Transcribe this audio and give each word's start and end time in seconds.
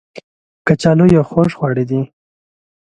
کچالو 0.67 1.05
یو 1.15 1.23
خوږ 1.29 1.49
خواړه 1.57 1.83
دی 1.89 2.01